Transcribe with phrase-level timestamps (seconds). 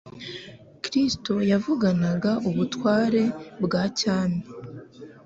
[0.83, 3.23] Kristo yavuganaga ubutware
[3.65, 4.41] bwa cyami: